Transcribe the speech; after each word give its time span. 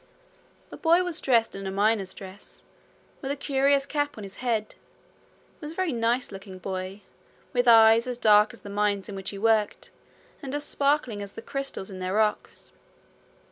The 0.71 0.77
boy 0.77 1.03
was 1.03 1.21
dressed 1.21 1.53
in 1.55 1.67
a 1.67 1.71
miner's 1.71 2.15
dress, 2.15 2.63
with 3.21 3.29
a 3.29 3.35
curious 3.35 3.85
cap 3.85 4.17
on 4.17 4.23
his 4.23 4.37
head. 4.37 4.73
He 5.59 5.63
was 5.63 5.73
a 5.73 5.75
very 5.75 5.93
nice 5.93 6.31
looking 6.31 6.57
boy, 6.57 7.01
with 7.53 7.67
eyes 7.67 8.07
as 8.07 8.17
dark 8.17 8.51
as 8.51 8.61
the 8.61 8.69
mines 8.71 9.09
in 9.09 9.15
which 9.15 9.29
he 9.29 9.37
worked 9.37 9.91
and 10.41 10.55
as 10.55 10.63
sparkling 10.63 11.21
as 11.21 11.33
the 11.33 11.43
crystals 11.43 11.91
in 11.91 11.99
their 11.99 12.15
rocks. 12.15 12.71